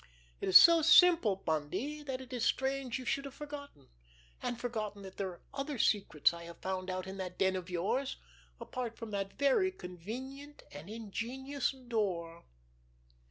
It 0.39 0.49
is 0.49 0.57
so 0.57 0.81
simple, 0.81 1.35
Bundy, 1.35 2.01
that 2.01 2.21
it 2.21 2.33
is 2.33 2.43
strange 2.43 2.97
you 2.97 3.05
should 3.05 3.25
have 3.25 3.35
forgotten—and 3.35 4.59
forgotten 4.59 5.03
that 5.03 5.17
there 5.17 5.29
are 5.29 5.41
other 5.53 5.77
secrets 5.77 6.33
I 6.33 6.45
have 6.45 6.57
found 6.57 6.89
in 6.89 7.17
that 7.17 7.37
den 7.37 7.55
of 7.55 7.69
yours, 7.69 8.17
apart 8.59 8.97
from 8.97 9.11
that 9.11 9.33
very 9.37 9.71
convenient 9.71 10.63
and 10.71 10.89
ingenious 10.89 11.69
door!" 11.69 12.45